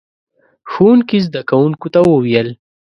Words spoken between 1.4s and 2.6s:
کوونکو ته وويل: